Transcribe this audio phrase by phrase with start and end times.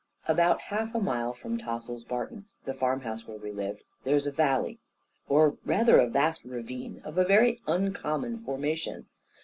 [0.27, 4.31] About half a mile from Tossil's Barton (the farmhouse where we lived) there is a
[4.31, 4.79] valley,
[5.29, 9.05] or rather a vast ravine, of a very uncommon formation.